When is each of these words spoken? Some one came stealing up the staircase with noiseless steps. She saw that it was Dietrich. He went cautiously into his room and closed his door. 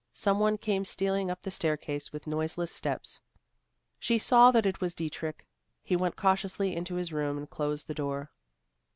Some 0.13 0.39
one 0.39 0.57
came 0.57 0.83
stealing 0.83 1.29
up 1.29 1.43
the 1.43 1.51
staircase 1.51 2.11
with 2.11 2.25
noiseless 2.25 2.71
steps. 2.73 3.21
She 3.99 4.17
saw 4.17 4.49
that 4.49 4.65
it 4.65 4.81
was 4.81 4.95
Dietrich. 4.95 5.45
He 5.83 5.95
went 5.95 6.15
cautiously 6.15 6.75
into 6.75 6.95
his 6.95 7.13
room 7.13 7.37
and 7.37 7.47
closed 7.47 7.87
his 7.87 7.97
door. 7.97 8.31